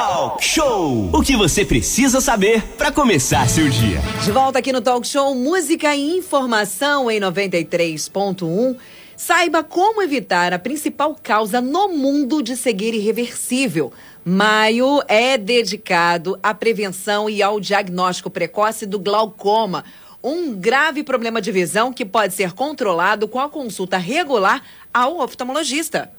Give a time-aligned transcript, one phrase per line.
[0.00, 1.10] Talk Show!
[1.12, 4.00] O que você precisa saber para começar seu dia.
[4.24, 8.78] De volta aqui no Talk Show Música e Informação em 93.1.
[9.14, 13.92] Saiba como evitar a principal causa no mundo de cegueira irreversível.
[14.24, 19.84] Maio é dedicado à prevenção e ao diagnóstico precoce do glaucoma,
[20.24, 24.62] um grave problema de visão que pode ser controlado com a consulta regular
[24.94, 26.10] ao oftalmologista.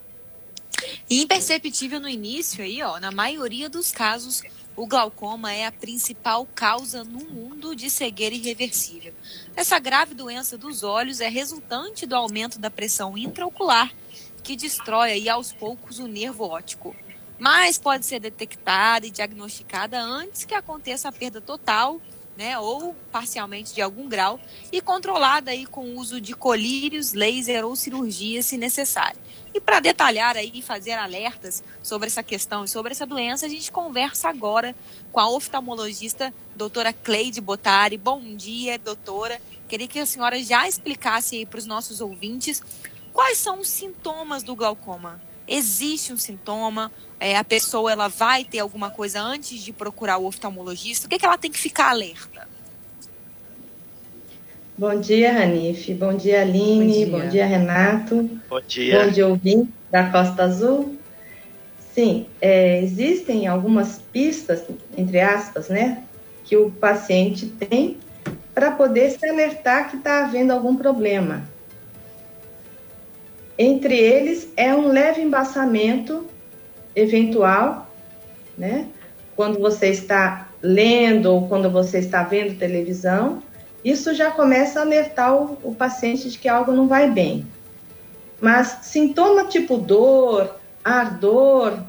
[1.10, 4.42] Imperceptível no início aí, ó, na maioria dos casos,
[4.76, 9.14] o glaucoma é a principal causa no mundo de cegueira irreversível.
[9.56, 13.94] Essa grave doença dos olhos é resultante do aumento da pressão intraocular,
[14.42, 16.96] que destrói aí aos poucos o nervo óptico.
[17.38, 22.02] Mas pode ser detectada e diagnosticada antes que aconteça a perda total
[22.38, 24.40] né, ou parcialmente de algum grau,
[24.72, 29.20] e controlada aí com o uso de colírios, laser ou cirurgia, se necessário.
[29.54, 33.50] E para detalhar aí e fazer alertas sobre essa questão e sobre essa doença, a
[33.50, 34.74] gente conversa agora
[35.12, 37.98] com a oftalmologista doutora Cleide Botari.
[37.98, 39.42] Bom dia, doutora.
[39.68, 42.62] Queria que a senhora já explicasse aí para os nossos ouvintes
[43.12, 45.22] quais são os sintomas do glaucoma.
[45.48, 46.92] Existe um sintoma?
[47.20, 51.06] É, a pessoa ela vai ter alguma coisa antes de procurar o oftalmologista?
[51.06, 52.48] O que, é que ela tem que ficar alerta?
[54.78, 55.94] Bom dia, Ranife.
[55.94, 57.06] Bom dia, Aline.
[57.06, 58.30] Bom dia, Bom dia Renato.
[58.50, 59.04] Bom dia.
[59.04, 60.98] Bom dia, ouvinte da Costa Azul.
[61.94, 64.64] Sim, é, existem algumas pistas,
[64.98, 66.04] entre aspas, né,
[66.46, 67.98] que o paciente tem
[68.54, 71.44] para poder se alertar que está havendo algum problema.
[73.64, 76.26] Entre eles é um leve embaçamento
[76.96, 77.94] eventual,
[78.58, 78.88] né?
[79.36, 83.44] Quando você está lendo ou quando você está vendo televisão,
[83.86, 87.46] isso já começa a alertar o, o paciente de que algo não vai bem.
[88.42, 91.84] Mas sintoma tipo dor, ardor,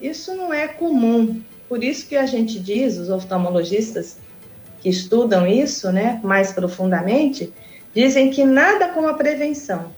[0.00, 1.42] isso não é comum.
[1.68, 4.18] Por isso que a gente diz, os oftalmologistas
[4.80, 7.52] que estudam isso, né, mais profundamente,
[7.92, 9.90] dizem que nada como a prevenção.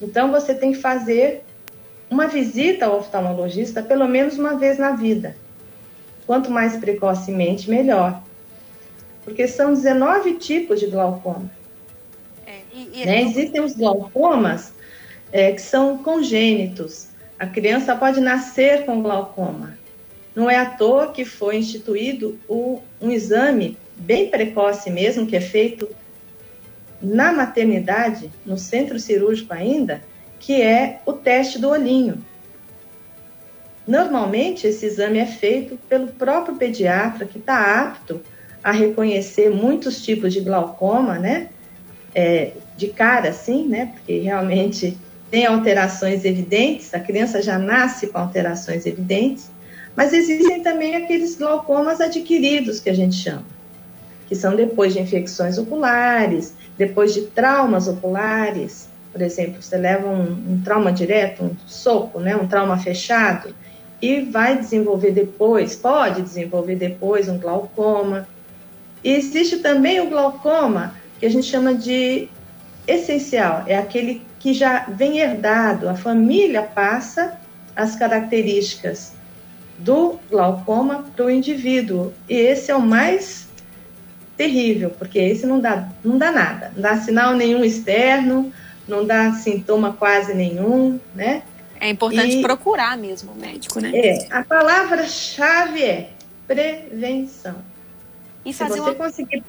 [0.00, 1.42] Então você tem que fazer
[2.10, 5.36] uma visita ao oftalmologista pelo menos uma vez na vida.
[6.26, 8.22] Quanto mais precocemente, melhor.
[9.24, 11.50] Porque são 19 tipos de glaucoma.
[12.46, 13.22] É, e, e né?
[13.22, 14.72] Existem os glaucomas
[15.32, 17.08] é, que são congênitos.
[17.38, 19.78] A criança pode nascer com glaucoma.
[20.34, 25.40] Não é à toa que foi instituído o, um exame bem precoce mesmo, que é
[25.40, 25.88] feito
[27.02, 30.02] na maternidade, no centro cirúrgico ainda,
[30.38, 32.24] que é o teste do olhinho.
[33.86, 38.20] Normalmente, esse exame é feito pelo próprio pediatra, que está apto
[38.62, 41.48] a reconhecer muitos tipos de glaucoma, né?
[42.14, 43.92] É, de cara, assim, né?
[43.94, 44.96] Porque realmente
[45.30, 49.50] tem alterações evidentes, a criança já nasce com alterações evidentes,
[49.94, 53.44] mas existem também aqueles glaucomas adquiridos, que a gente chama,
[54.30, 60.52] que são depois de infecções oculares, depois de traumas oculares, por exemplo, você leva um,
[60.52, 63.52] um trauma direto, um soco, né, um trauma fechado,
[64.00, 68.28] e vai desenvolver depois, pode desenvolver depois um glaucoma.
[69.02, 72.28] E existe também o glaucoma, que a gente chama de
[72.86, 77.36] essencial, é aquele que já vem herdado, a família passa
[77.74, 79.12] as características
[79.76, 82.12] do glaucoma para o indivíduo.
[82.28, 83.49] E esse é o mais
[84.40, 88.50] terrível, porque esse não dá, não dá nada, não dá sinal nenhum externo,
[88.88, 91.42] não dá sintoma quase nenhum, né?
[91.78, 93.90] É importante e, procurar mesmo o médico, né?
[93.94, 96.10] É, a palavra-chave é
[96.46, 97.56] prevenção.
[98.42, 98.94] E fazer Se você uma...
[98.94, 99.44] conseguir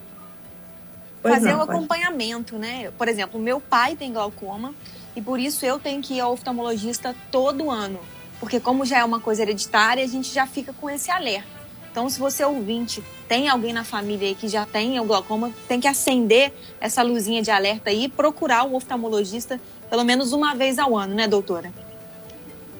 [1.23, 2.91] fazer o um acompanhamento, né?
[2.97, 4.75] Por exemplo, meu pai tem glaucoma
[5.15, 8.01] e por isso eu tenho que ir ao oftalmologista todo ano,
[8.41, 11.60] porque como já é uma coisa hereditária, a gente já fica com esse alerta.
[11.91, 15.79] Então, se você ouvinte tem alguém na família aí que já tem o glaucoma, tem
[15.79, 19.59] que acender essa luzinha de alerta e procurar um oftalmologista
[19.89, 21.69] pelo menos uma vez ao ano, né, doutora?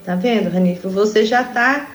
[0.06, 0.90] Tá vendo, Ranifo?
[0.90, 1.92] Você já está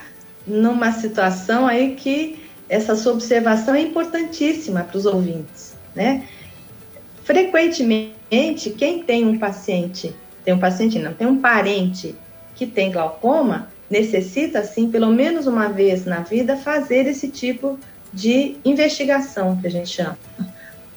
[0.46, 2.38] numa situação aí que
[2.68, 6.28] essa sua observação é importantíssima para os ouvintes, né?
[7.24, 10.14] Frequentemente, quem tem um paciente,
[10.44, 12.14] tem um paciente não, tem um parente
[12.54, 17.78] que tem glaucoma, necessita, sim, pelo menos uma vez na vida, fazer esse tipo
[18.12, 20.18] de investigação, que a gente chama.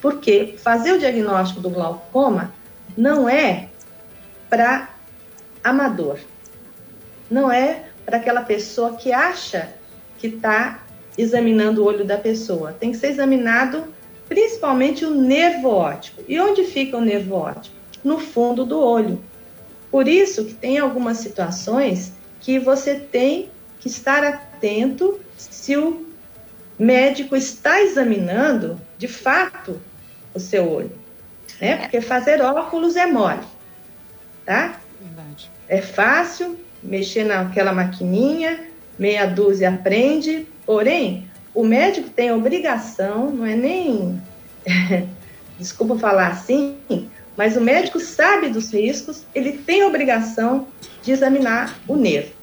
[0.02, 2.54] Porque fazer o diagnóstico do glaucoma
[2.98, 3.68] não é
[4.50, 4.90] para
[5.64, 6.18] amador,
[7.30, 9.70] não é para aquela pessoa que acha
[10.18, 10.84] que está
[11.18, 12.72] examinando o olho da pessoa.
[12.72, 13.84] Tem que ser examinado
[14.28, 16.24] principalmente o nervo óptico.
[16.28, 17.76] E onde fica o nervo óptico?
[18.04, 19.22] No fundo do olho.
[19.92, 23.50] Por isso que tem algumas situações que você tem
[23.80, 26.06] que estar atento se o
[26.78, 29.80] médico está examinando de fato
[30.34, 30.92] o seu olho,
[31.60, 31.78] né?
[31.78, 33.44] Porque fazer óculos é mole,
[34.46, 34.80] tá?
[35.02, 35.52] Verdade.
[35.68, 38.66] É fácil mexer naquela maquininha,
[38.98, 44.22] meia dúzia aprende, porém, o médico tem obrigação, não é nem,
[45.60, 46.78] desculpa falar assim,
[47.40, 50.68] mas o médico sabe dos riscos, ele tem obrigação
[51.02, 52.34] de examinar o nervo.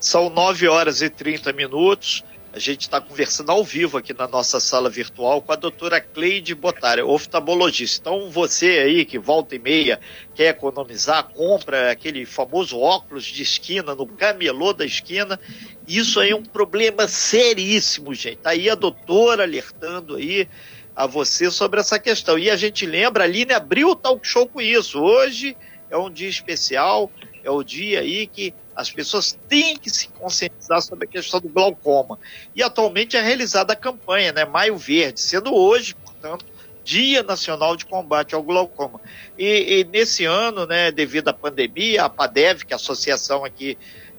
[0.00, 2.24] São 9 horas e 30 minutos.
[2.52, 6.52] A gente está conversando ao vivo aqui na nossa sala virtual com a doutora Cleide
[6.52, 8.00] Botara, oftalmologista.
[8.00, 10.00] Então, você aí que volta e meia
[10.34, 15.38] quer economizar, compra aquele famoso óculos de esquina no camelô da esquina.
[15.86, 18.38] Isso aí é um problema seríssimo, gente.
[18.38, 20.48] Tá aí a doutora alertando aí
[20.98, 22.36] a você sobre essa questão.
[22.36, 25.00] E a gente lembra, a abriu o talk show com isso.
[25.00, 25.56] Hoje
[25.88, 27.08] é um dia especial,
[27.44, 31.48] é o dia aí que as pessoas têm que se conscientizar sobre a questão do
[31.48, 32.18] glaucoma.
[32.52, 36.44] E atualmente é realizada a campanha, né, Maio Verde, sendo hoje, portanto,
[36.82, 39.00] Dia Nacional de Combate ao Glaucoma.
[39.38, 43.78] E, e, nesse ano, né, devido à pandemia, a PADEV, que é a associação aqui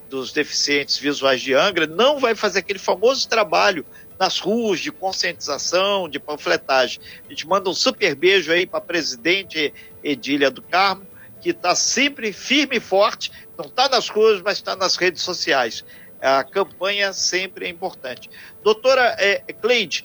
[0.09, 3.85] dos deficientes visuais de Angra, não vai fazer aquele famoso trabalho
[4.19, 6.99] nas ruas de conscientização, de panfletagem.
[7.25, 9.73] A gente manda um super beijo aí para a presidente
[10.03, 11.07] Edília do Carmo,
[11.39, 15.85] que está sempre firme e forte, não está nas ruas, mas está nas redes sociais.
[16.21, 18.29] A campanha sempre é importante.
[18.61, 20.03] Doutora é, Cleide,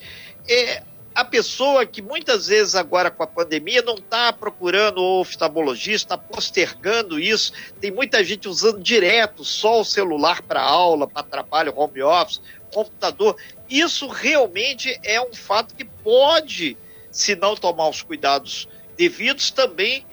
[0.48, 0.84] é,
[1.14, 6.18] a pessoa que muitas vezes agora com a pandemia não está procurando o oftalmologista, está
[6.18, 12.02] postergando isso, tem muita gente usando direto só o celular para aula, para trabalho, home
[12.02, 12.40] office,
[12.74, 13.36] computador.
[13.70, 16.76] Isso realmente é um fato que pode,
[17.10, 20.04] se não tomar os cuidados devidos, também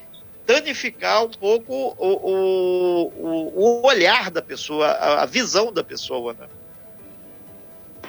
[0.46, 6.48] danificar um pouco o, o, o olhar da pessoa, a, visão da pessoa, né?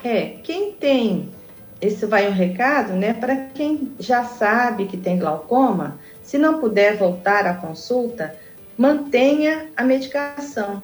[0.03, 1.29] É, quem tem,
[1.79, 6.97] esse vai um recado, né, para quem já sabe que tem glaucoma, se não puder
[6.97, 8.37] voltar à consulta,
[8.77, 10.83] mantenha a medicação.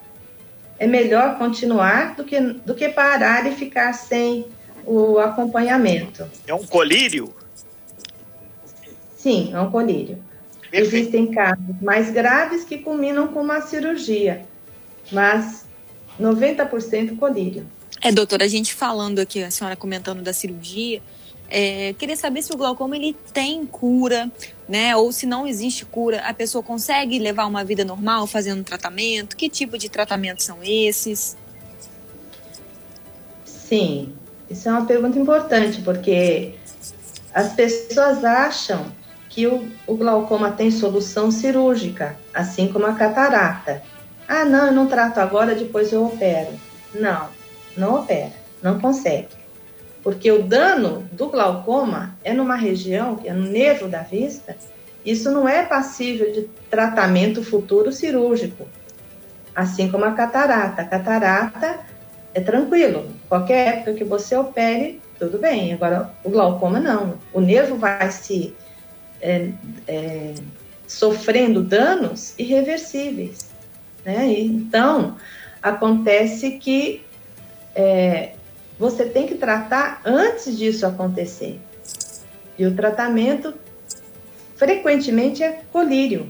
[0.80, 4.48] É melhor continuar do que, do que parar e ficar sem
[4.86, 6.26] o acompanhamento.
[6.48, 7.34] É um colírio?
[9.16, 10.18] Sim, é um colírio.
[10.72, 10.96] Perfeito.
[10.96, 14.46] Existem casos mais graves que culminam com uma cirurgia,
[15.12, 15.66] mas
[16.20, 17.66] 90% colírio.
[18.02, 21.02] É, doutora, a gente falando aqui, a senhora comentando da cirurgia,
[21.50, 24.32] é, queria saber se o glaucoma ele tem cura,
[24.68, 24.96] né?
[24.96, 29.36] Ou se não existe cura, a pessoa consegue levar uma vida normal fazendo tratamento?
[29.36, 31.36] Que tipo de tratamento são esses?
[33.44, 34.14] Sim,
[34.50, 36.54] isso é uma pergunta importante, porque
[37.34, 38.92] as pessoas acham
[39.28, 43.84] que o, o glaucoma tem solução cirúrgica, assim como a catarata.
[44.28, 46.52] Ah, não, eu não trato agora, depois eu opero.
[46.94, 47.30] Não,
[47.78, 48.32] não opera,
[48.62, 49.28] não consegue.
[50.04, 54.56] Porque o dano do glaucoma é numa região, que é no nervo da vista,
[55.06, 58.68] isso não é passível de tratamento futuro cirúrgico.
[59.56, 60.82] Assim como a catarata.
[60.82, 61.80] A catarata
[62.34, 63.08] é tranquilo.
[63.28, 65.74] Qualquer época que você opere, tudo bem.
[65.74, 67.16] Agora, o glaucoma não.
[67.34, 68.56] O nervo vai se
[69.22, 69.50] é,
[69.88, 70.34] é,
[70.88, 73.50] sofrendo danos irreversíveis.
[74.06, 74.34] Né?
[74.40, 75.18] Então,
[75.62, 77.02] acontece que
[77.80, 78.34] é,
[78.78, 81.62] você tem que tratar antes disso acontecer.
[82.58, 83.54] E o tratamento
[84.58, 86.30] frequentemente é colírio.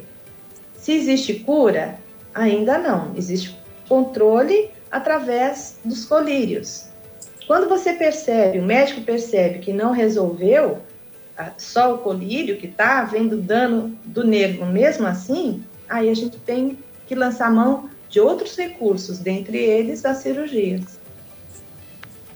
[0.78, 1.98] Se existe cura,
[2.36, 3.16] ainda não.
[3.18, 3.58] Existe
[3.88, 6.86] controle através dos colírios.
[7.48, 10.78] Quando você percebe, o médico percebe que não resolveu,
[11.58, 16.78] só o colírio que está havendo dano do nervo mesmo assim, aí a gente tem
[17.08, 20.99] que lançar mão de outros recursos, dentre eles as cirurgias.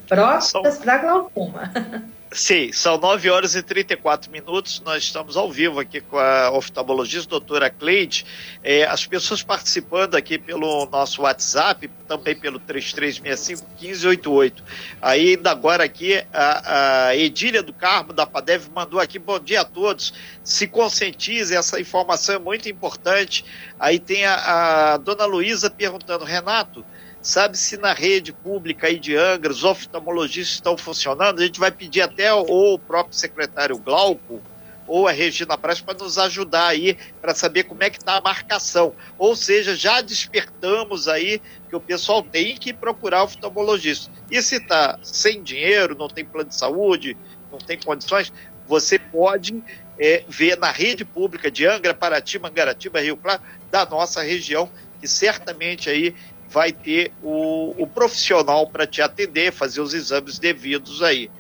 [0.08, 1.72] Próximas para glaucoma.
[2.34, 4.82] Sim, são 9 horas e 34 minutos.
[4.84, 8.26] Nós estamos ao vivo aqui com a oftalmologista doutora Cleide.
[8.64, 14.64] É, as pessoas participando aqui pelo nosso WhatsApp, também pelo 3365-1588.
[15.00, 19.62] Aí, ainda agora aqui, a, a Edília do Carmo, da PADEV, mandou aqui: bom dia
[19.62, 20.12] a todos.
[20.44, 23.46] Se conscientize, essa informação é muito importante.
[23.80, 26.84] Aí tem a, a dona Luísa perguntando: Renato
[27.24, 31.39] sabe se na rede pública aí de Angra os oftalmologistas estão funcionando.
[31.39, 34.42] A gente vai pedir até o próprio secretário Glauco
[34.86, 38.22] ou a Regina Praz para nos ajudar aí para saber como é que está a
[38.22, 38.94] marcação.
[39.18, 44.12] Ou seja, já despertamos aí que o pessoal tem que procurar oftalmologista.
[44.30, 47.18] E se está sem dinheiro, não tem plano de saúde,
[47.50, 48.34] não tem condições,
[48.68, 49.63] você pode
[49.98, 55.08] é, ver na rede pública de Angra, Paraty, Mangaratiba, Rio Claro, da nossa região, que
[55.08, 56.15] certamente aí
[56.54, 61.32] vai ter o, o profissional para te atender, fazer os exames devidos aí.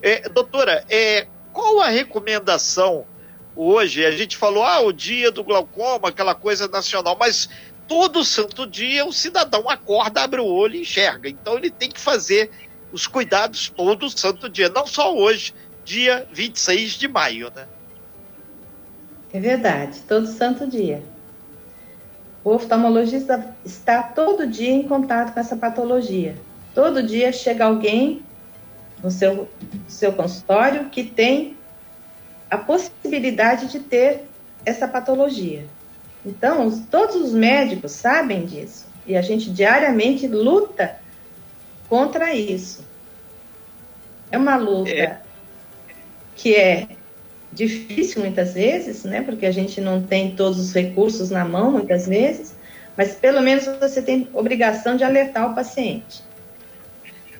[0.00, 3.04] É, doutora, é, qual a recomendação
[3.56, 4.06] hoje?
[4.06, 7.50] A gente falou, ah, o dia do glaucoma, aquela coisa nacional, mas
[7.88, 11.28] todo santo dia o cidadão acorda, abre o olho e enxerga.
[11.28, 12.48] Então ele tem que fazer
[12.92, 15.52] os cuidados todo santo dia, não só hoje,
[15.84, 17.66] dia 26 de maio, né?
[19.32, 21.02] É verdade, todo santo dia.
[22.42, 26.36] O oftalmologista está todo dia em contato com essa patologia.
[26.74, 28.22] Todo dia chega alguém
[29.02, 29.48] no seu,
[29.86, 31.56] seu consultório que tem
[32.50, 34.24] a possibilidade de ter
[34.64, 35.66] essa patologia.
[36.24, 40.96] Então, todos os médicos sabem disso e a gente diariamente luta
[41.88, 42.84] contra isso.
[44.30, 45.20] É uma luta é.
[46.36, 46.88] que é
[47.52, 49.22] difícil muitas vezes, né?
[49.22, 52.54] Porque a gente não tem todos os recursos na mão muitas vezes,
[52.96, 56.22] mas pelo menos você tem obrigação de alertar o paciente.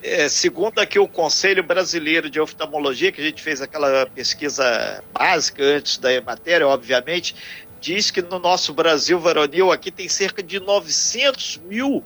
[0.02, 5.62] É, segundo aqui o Conselho Brasileiro de Oftalmologia, que a gente fez aquela pesquisa básica
[5.62, 7.37] antes da matéria, obviamente,
[7.81, 12.02] diz que no nosso Brasil varonil aqui tem cerca de 900 mil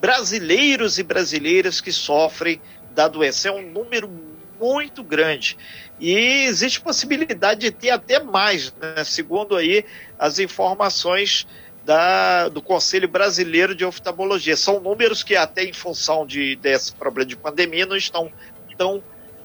[0.00, 2.60] brasileiros e brasileiras que sofrem
[2.94, 3.48] da doença.
[3.48, 4.08] É um número
[4.62, 5.58] muito grande.
[5.98, 9.02] E existe possibilidade de ter até mais, né?
[9.02, 9.84] segundo aí
[10.16, 11.48] as informações
[11.84, 14.56] da, do Conselho Brasileiro de Oftalmologia.
[14.56, 18.30] São números que até em função de, desse problema de pandemia não estão
[18.78, 19.02] tão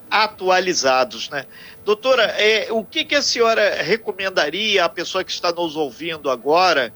[0.10, 1.46] atualizados, né?
[1.84, 6.94] Doutora, é, o que, que a senhora recomendaria à pessoa que está nos ouvindo agora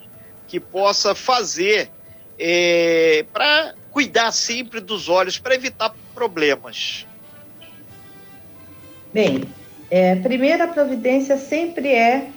[0.48, 1.90] que possa fazer
[2.40, 7.06] é, para cuidar sempre dos olhos, para evitar problemas?
[9.14, 9.44] Bem,
[9.90, 12.30] é, primeira providência sempre é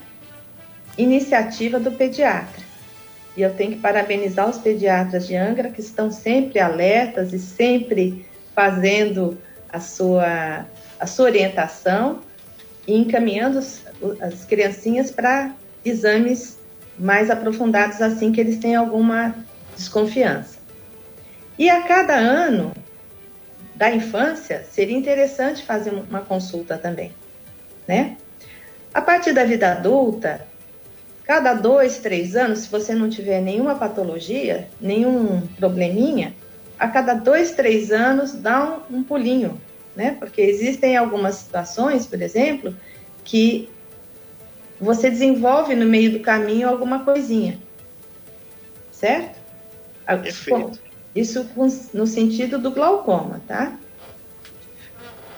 [0.99, 2.65] iniciativa do pediatra.
[3.37, 8.27] E eu tenho que parabenizar os pediatras de Angra que estão sempre alertas e sempre
[8.55, 9.39] fazendo
[9.73, 10.67] a sua,
[10.99, 12.21] a sua orientação
[12.87, 13.83] e encaminhando as,
[14.21, 15.53] as criancinhas para
[15.85, 16.59] exames
[16.99, 19.35] mais aprofundados assim que eles têm alguma
[19.77, 20.59] desconfiança.
[21.59, 22.73] E a cada ano,
[23.75, 27.13] da infância, seria interessante fazer uma consulta também,
[27.87, 28.17] né?
[28.93, 30.47] A partir da vida adulta,
[31.25, 36.35] cada dois, três anos, se você não tiver nenhuma patologia, nenhum probleminha,
[36.79, 39.61] a cada dois, três anos dá um, um pulinho,
[39.97, 40.17] né?
[40.19, 42.77] Porque existem algumas situações, por exemplo,
[43.25, 43.69] que
[44.81, 47.59] você desenvolve no meio do caminho alguma coisinha,
[48.93, 49.39] certo?
[50.07, 50.84] Perfeito.
[51.15, 51.49] Isso
[51.93, 53.79] no sentido do glaucoma, tá?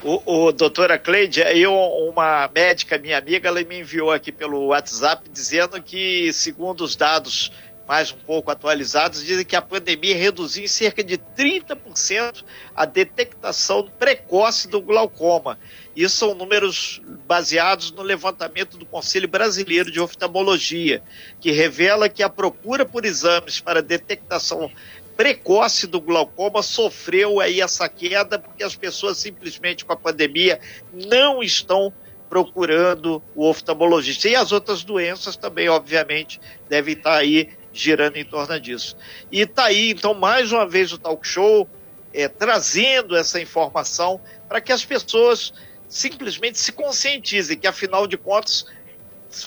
[0.02, 5.28] O, o doutora Cleide, eu, uma médica, minha amiga, ela me enviou aqui pelo WhatsApp
[5.30, 7.50] dizendo que, segundo os dados
[7.86, 13.88] mais um pouco atualizados, dizem que a pandemia reduziu em cerca de 30% a detectação
[13.98, 15.58] precoce do glaucoma.
[15.94, 21.00] Isso são números baseados no levantamento do Conselho Brasileiro de Oftalmologia,
[21.40, 24.70] que revela que a procura por exames para detectação
[25.16, 30.60] precoce do glaucoma sofreu aí essa queda porque as pessoas simplesmente com a pandemia
[30.92, 31.92] não estão
[32.28, 34.28] procurando o oftalmologista.
[34.28, 38.96] E as outras doenças também, obviamente, devem estar aí girando em torno disso.
[39.30, 41.68] E está aí, então, mais uma vez o talk show
[42.12, 45.52] é, trazendo essa informação para que as pessoas
[45.88, 48.66] simplesmente se conscientizem que, afinal de contas,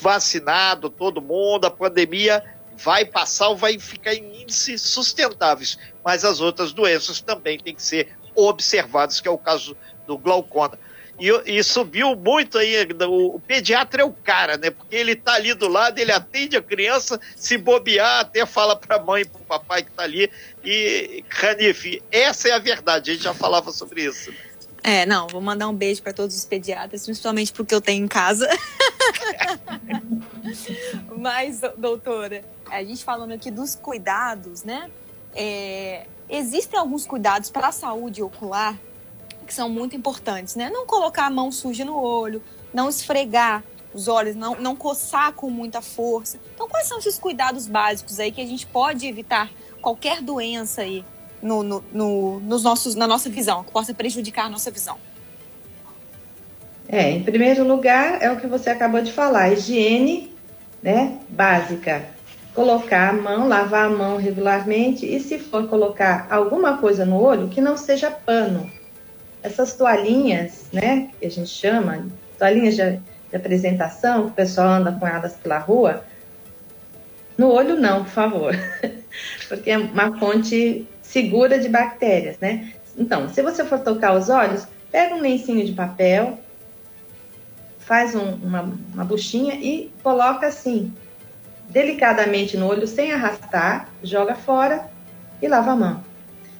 [0.02, 2.44] vacinado todo mundo, a pandemia
[2.84, 5.78] vai passar ou vai ficar em índices sustentáveis.
[6.04, 9.76] Mas as outras doenças também têm que ser observadas, que é o caso
[10.08, 10.78] do glaucoma.
[11.20, 14.70] E, e, subiu muito aí, o, o, pediatra é o cara, né?
[14.70, 18.96] Porque ele tá ali do lado, ele atende a criança, se bobear, até fala para
[18.96, 20.32] a mãe, para o papai que tá ali.
[20.64, 24.32] E, Canif, essa é a verdade, a gente já falava sobre isso.
[24.82, 28.08] É, não, vou mandar um beijo para todos os pediatras, principalmente porque eu tenho em
[28.08, 28.48] casa.
[31.18, 34.90] Mas, doutora, a gente falando aqui dos cuidados, né?
[35.34, 38.78] É, existem alguns cuidados para a saúde ocular
[39.46, 40.70] que são muito importantes, né?
[40.70, 42.42] Não colocar a mão suja no olho,
[42.74, 46.40] não esfregar os olhos, não, não coçar com muita força.
[46.54, 49.50] Então, quais são esses cuidados básicos aí que a gente pode evitar
[49.82, 51.04] qualquer doença aí
[51.42, 54.98] no, no, no, nos nossos, na nossa visão, que possa prejudicar a nossa visão?
[56.88, 60.34] É, em primeiro lugar, é o que você acabou de falar, higiene
[60.82, 62.08] né, básica.
[62.60, 67.48] Colocar a mão, lavar a mão regularmente e se for colocar alguma coisa no olho,
[67.48, 68.70] que não seja pano.
[69.42, 72.06] Essas toalhinhas, né, que a gente chama,
[72.38, 73.00] toalhinhas de,
[73.30, 76.04] de apresentação, que o pessoal anda com elas pela rua,
[77.38, 78.54] no olho não, por favor,
[79.48, 82.74] porque é uma fonte segura de bactérias, né?
[82.98, 86.38] Então, se você for tocar os olhos, pega um lencinho de papel,
[87.78, 90.94] faz um, uma, uma buchinha e coloca assim,
[91.70, 94.90] delicadamente no olho, sem arrastar, joga fora
[95.42, 96.04] e lava a mão.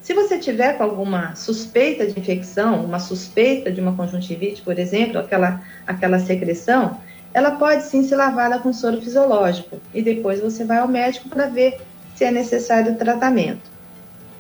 [0.02, 5.20] Se você tiver com alguma suspeita de infecção, uma suspeita de uma conjuntivite, por exemplo,
[5.20, 6.98] aquela, aquela secreção,
[7.34, 11.48] ela pode sim ser lavada com soro fisiológico e depois você vai ao médico para
[11.48, 11.80] ver
[12.16, 13.70] se é necessário tratamento.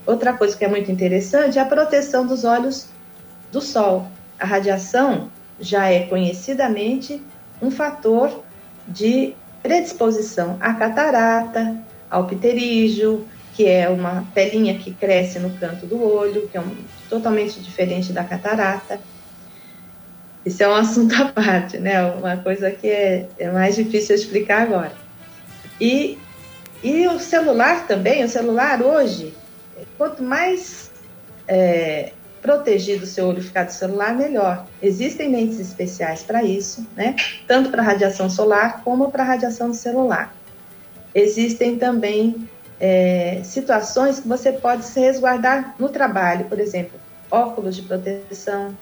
[0.05, 2.87] Outra coisa que é muito interessante é a proteção dos olhos
[3.51, 4.07] do sol.
[4.39, 7.21] A radiação já é conhecidamente
[7.61, 8.43] um fator
[8.87, 11.77] de predisposição à catarata,
[12.09, 16.75] ao pterígio, que é uma pelinha que cresce no canto do olho, que é um,
[17.09, 18.99] totalmente diferente da catarata.
[20.45, 22.03] Isso é um assunto à parte, né?
[22.13, 24.93] Uma coisa que é, é mais difícil explicar agora.
[25.79, 26.17] E,
[26.81, 29.33] e o celular também, o celular hoje,
[29.97, 30.89] quanto mais
[31.47, 34.65] é, protegido o seu olho ficar do celular, melhor.
[34.81, 37.15] Existem lentes especiais para isso, né?
[37.47, 40.33] Tanto para radiação solar como para radiação do celular.
[41.13, 42.47] Existem também
[42.79, 48.75] é, situações que você pode se resguardar no trabalho, por exemplo, óculos de proteção,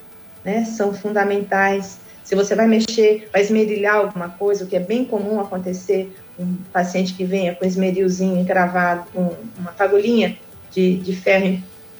[0.43, 0.65] né?
[0.65, 1.99] São fundamentais.
[2.23, 6.55] Se você vai mexer, vai esmerilhar alguma coisa, o que é bem comum acontecer, um
[6.71, 10.37] paciente que venha com esmerilzinho encravado, com uma fagulhinha
[10.71, 11.59] de, de ferro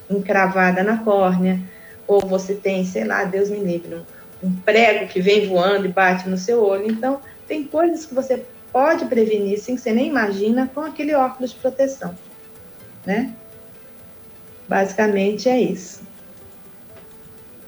[0.10, 1.60] encravada na córnea,
[2.08, 5.90] ou você tem, sei lá, Deus me livre, um, um prego que vem voando e
[5.90, 6.90] bate no seu olho.
[6.90, 11.52] Então, tem coisas que você pode prevenir sem que você nem imagina com aquele óculos
[11.52, 12.16] de proteção,
[13.06, 13.34] né?
[14.68, 16.02] Basicamente é isso.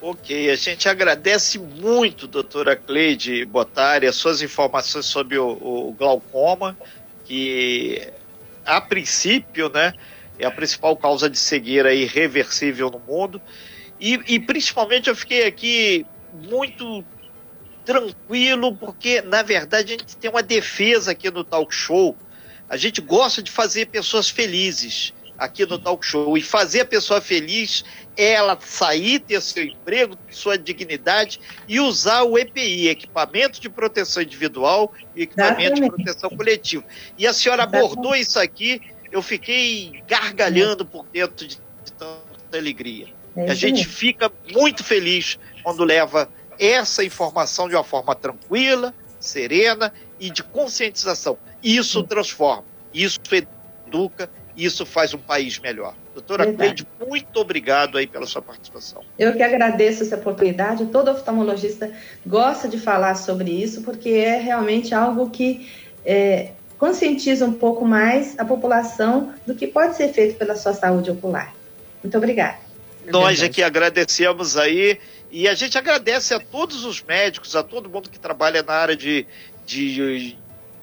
[0.02, 6.78] Ok, a gente agradece muito, doutora Cleide Botari, as suas informações sobre o, o glaucoma,
[7.26, 8.08] que
[8.66, 9.94] a princípio, né,
[10.40, 13.42] é a principal causa de cegueira irreversível no mundo.
[14.00, 17.04] E, e principalmente eu fiquei aqui muito
[17.86, 22.16] tranquilo, porque na verdade a gente tem uma defesa aqui no talk show.
[22.70, 26.38] A gente gosta de fazer pessoas felizes aqui no talk show.
[26.38, 27.84] E fazer a pessoa feliz
[28.16, 34.22] é ela sair, ter seu emprego, sua dignidade e usar o EPI, equipamento de proteção
[34.22, 35.98] individual e equipamento Exatamente.
[35.98, 36.84] de proteção coletiva.
[37.18, 43.08] E a senhora abordou isso aqui eu fiquei gargalhando por dentro de, de tanta alegria.
[43.36, 49.94] É a gente fica muito feliz quando leva essa informação de uma forma tranquila, serena
[50.20, 51.38] e de conscientização.
[51.64, 53.20] Isso transforma, isso
[53.88, 55.94] educa, isso faz um país melhor.
[56.14, 59.02] Doutora Cleide, muito obrigado aí pela sua participação.
[59.18, 60.86] Eu que agradeço essa oportunidade.
[60.88, 61.92] Todo oftalmologista
[62.26, 65.70] gosta de falar sobre isso, porque é realmente algo que
[66.06, 71.12] é, conscientiza um pouco mais a população do que pode ser feito pela sua saúde
[71.12, 71.54] ocular.
[72.02, 72.58] Muito obrigada.
[73.06, 74.98] Nós aqui agradecemos aí
[75.30, 78.96] e a gente agradece a todos os médicos, a todo mundo que trabalha na área
[78.96, 79.28] de,
[79.66, 80.38] de,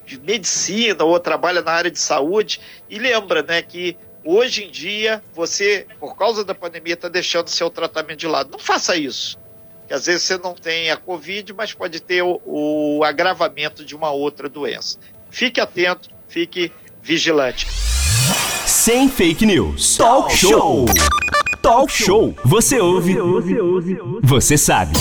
[0.05, 2.61] de medicina ou trabalha na área de saúde.
[2.91, 7.71] E lembra, né, que hoje em dia você, por causa da pandemia, está deixando seu
[7.71, 8.51] tratamento de lado.
[8.51, 9.39] Não faça isso.
[9.89, 13.95] Que às vezes você não tem a Covid, mas pode ter o, o agravamento de
[13.95, 14.99] uma outra doença.
[15.37, 16.73] Fique atento, fique
[17.03, 17.67] vigilante.
[18.65, 19.99] Sem fake news.
[19.99, 20.87] Talk show.
[21.61, 22.35] Talk show.
[22.43, 23.19] Você ouve.
[24.23, 24.97] Você sabe.